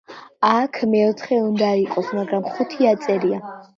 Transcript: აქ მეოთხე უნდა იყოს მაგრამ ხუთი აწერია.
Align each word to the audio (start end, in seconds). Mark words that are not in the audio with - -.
აქ 0.51 0.79
მეოთხე 0.93 1.37
უნდა 1.49 1.69
იყოს 1.81 2.09
მაგრამ 2.21 2.49
ხუთი 2.55 2.91
აწერია. 2.93 3.43